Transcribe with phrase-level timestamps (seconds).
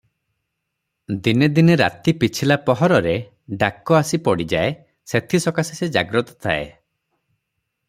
[1.27, 3.13] ଦିନେ ଦିନେ ରାତି ପିଛିଲା ପହରରେ
[3.65, 4.73] ଡାକ ଆସି ପଡ଼ିଯାଏ,
[5.15, 6.65] ସେଥିସକାଶେ ସେ ଜାଗ୍ରତ ତାଏ।